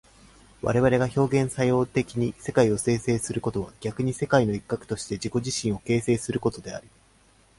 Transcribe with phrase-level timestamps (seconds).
[0.63, 6.87] 我々が表現作用的に世界を形成することは逆に世界の一角として自己自身を形成することであり、